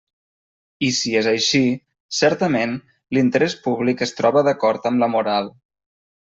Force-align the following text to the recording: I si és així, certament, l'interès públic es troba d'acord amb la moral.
I 0.87 0.87
si 0.99 1.11
és 1.21 1.29
així, 1.31 1.61
certament, 2.21 2.75
l'interès 3.19 3.59
públic 3.69 4.05
es 4.09 4.19
troba 4.23 4.47
d'acord 4.51 4.93
amb 4.95 5.07
la 5.07 5.15
moral. 5.19 5.55